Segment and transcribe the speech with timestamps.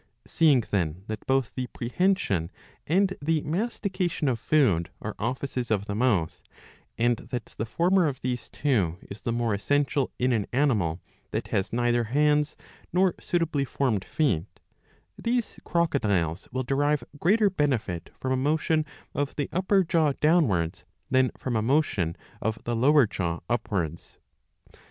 [0.25, 2.49] Seeing, then, that both the prehension
[2.87, 6.41] and the mastication of food are offices of the mouth,
[6.97, 11.49] and that the former of these two is the more essential in an animal that
[11.49, 12.55] has neither hands
[12.91, 14.59] nor suitably formed feet,
[15.19, 21.29] these crocodiles will derive greater benefit from a motion of the upper jaw downwards than
[21.37, 24.17] from a motion of the lower jaw upwards.